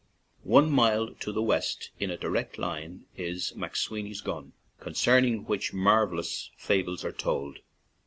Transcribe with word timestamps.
One 0.47 0.71
mile 0.71 1.13
to 1.19 1.31
the 1.31 1.43
west 1.43 1.91
in 1.99 2.09
a 2.09 2.17
direct 2.17 2.57
line 2.57 3.05
is 3.17 3.53
"McSwine's 3.55 4.23
Gun/' 4.23 4.53
concerning 4.79 5.45
which 5.45 5.73
mar 5.73 6.07
vellous 6.07 6.49
fables 6.57 7.05
are 7.05 7.11
told. 7.11 7.59